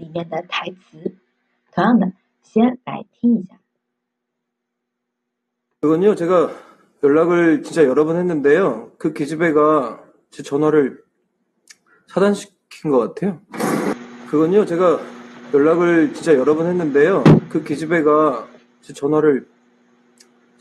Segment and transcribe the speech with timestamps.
[0.00, 1.14] 里面的台词。
[1.72, 3.58] 同样的，先来听一下。
[5.80, 6.50] 그건요, 제가
[7.02, 8.92] 연락을 진짜 여러 번 했는데요.
[8.98, 11.04] 그 계집애가 제 전화를
[12.08, 13.40] 차단시킨 것 같아요.
[14.28, 15.00] 그건요, 제가
[15.52, 17.22] 연락을 진짜 여러 번 했는데요.
[17.48, 18.48] 그 계집애가
[18.80, 19.48] 제 전화를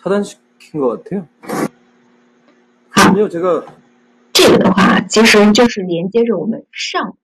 [0.01, 1.27] 차단시킨 것 같아요.
[2.91, 3.65] 그건요, 제가
[4.33, 7.17] 这个的话，其实就是连接着我们上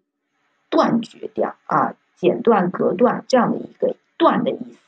[0.69, 4.79] 断绝掉啊，剪断、隔断这样的一个断的意思。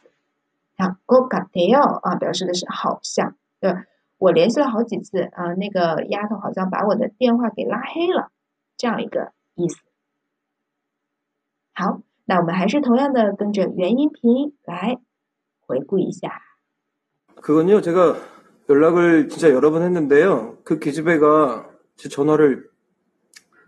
[0.78, 3.74] 好 go ga deo 啊，表示的是好像，对
[4.18, 8.32] 我联系了好几次啊，那个丫头好像把我的电话给拉黑了，
[8.78, 9.82] 这样一个意思。
[11.74, 15.00] 好，那我们还是同样的跟着原音频来。
[15.67, 16.31] 回顾一下。
[17.43, 18.17] 그건요, 제가
[18.69, 20.59] 연락을 진짜 여러 번 했는데요.
[20.65, 22.69] 그 계집애가 제 전화를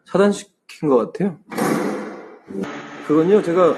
[0.06, 1.38] 차단시킨 것 같아요.
[3.06, 3.76] 그건요, 제가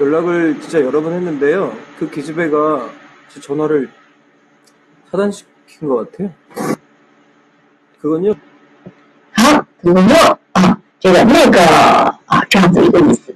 [0.00, 1.76] 연락을 진짜 여러 번 했는데요.
[1.98, 2.88] 그 계집애가
[3.28, 3.90] 제 전화를
[5.10, 6.32] 차단시킨 것 같아요.
[8.00, 8.34] 그건요.
[9.32, 11.60] 好，그건요啊，这个那个
[12.26, 13.34] 啊，这样子一个意思。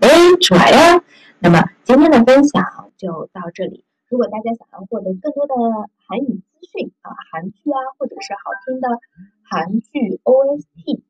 [0.00, 0.08] 哎，
[0.40, 1.00] 出来呀。
[1.38, 2.64] 那么今天的分享
[3.00, 3.84] 就到这里。
[4.08, 5.54] 如果大家想要获得更多的
[6.06, 8.88] 韩语资讯啊，韩剧啊，或者是好听的
[9.42, 11.02] 韩剧 OST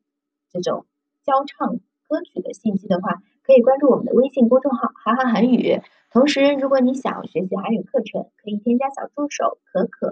[0.51, 0.85] 这种
[1.23, 5.81] 教唱歌曲的信息的话，可以关注我们的微信公众号“韩韩韩语”。
[6.11, 10.09] 同时，如果你想学习韩语课程，可以添加小助手可可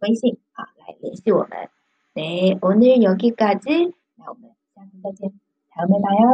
[0.00, 1.70] 微信啊来联系我们。
[2.14, 5.32] 네오늘여기까지那我们下次再见，
[5.70, 6.28] 다음에봐요